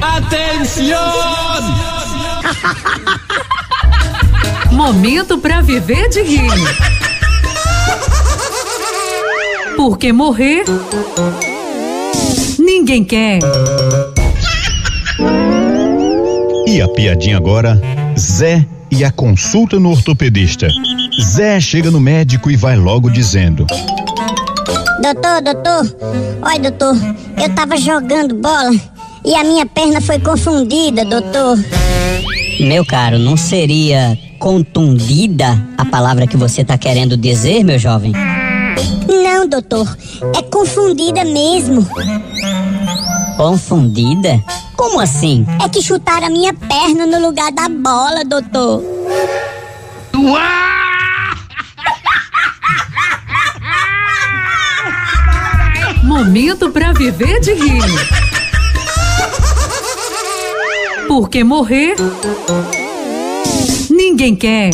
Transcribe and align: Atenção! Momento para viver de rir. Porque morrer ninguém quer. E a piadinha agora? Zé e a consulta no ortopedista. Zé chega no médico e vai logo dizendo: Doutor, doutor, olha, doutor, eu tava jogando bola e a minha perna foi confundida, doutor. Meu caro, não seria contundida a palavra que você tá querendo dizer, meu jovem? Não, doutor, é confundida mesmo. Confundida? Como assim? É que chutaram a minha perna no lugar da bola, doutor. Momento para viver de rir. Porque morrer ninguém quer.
Atenção! 0.00 0.96
Momento 4.70 5.38
para 5.38 5.60
viver 5.60 6.08
de 6.08 6.22
rir. 6.22 6.50
Porque 9.76 10.12
morrer 10.12 10.64
ninguém 12.58 13.04
quer. 13.04 13.40
E 16.66 16.80
a 16.80 16.88
piadinha 16.88 17.36
agora? 17.36 17.80
Zé 18.18 18.64
e 18.90 19.04
a 19.04 19.10
consulta 19.10 19.80
no 19.80 19.90
ortopedista. 19.90 20.68
Zé 21.20 21.60
chega 21.60 21.90
no 21.90 22.00
médico 22.00 22.50
e 22.50 22.56
vai 22.56 22.76
logo 22.76 23.10
dizendo: 23.10 23.66
Doutor, 25.02 25.42
doutor, 25.42 25.96
olha, 26.42 26.70
doutor, 26.70 26.96
eu 27.36 27.54
tava 27.54 27.76
jogando 27.76 28.34
bola 28.34 28.97
e 29.24 29.34
a 29.34 29.44
minha 29.44 29.66
perna 29.66 30.00
foi 30.00 30.18
confundida, 30.18 31.04
doutor. 31.04 31.58
Meu 32.60 32.84
caro, 32.84 33.18
não 33.18 33.36
seria 33.36 34.18
contundida 34.38 35.62
a 35.76 35.84
palavra 35.84 36.26
que 36.26 36.36
você 36.36 36.64
tá 36.64 36.76
querendo 36.76 37.16
dizer, 37.16 37.64
meu 37.64 37.78
jovem? 37.78 38.12
Não, 39.08 39.48
doutor, 39.48 39.96
é 40.36 40.42
confundida 40.42 41.24
mesmo. 41.24 41.86
Confundida? 43.36 44.42
Como 44.76 45.00
assim? 45.00 45.46
É 45.64 45.68
que 45.68 45.82
chutaram 45.82 46.26
a 46.26 46.30
minha 46.30 46.52
perna 46.52 47.06
no 47.06 47.24
lugar 47.26 47.52
da 47.52 47.68
bola, 47.68 48.24
doutor. 48.24 48.82
Momento 56.02 56.70
para 56.70 56.92
viver 56.92 57.40
de 57.40 57.54
rir. 57.54 58.27
Porque 61.08 61.42
morrer 61.42 61.96
ninguém 63.90 64.36
quer. 64.36 64.70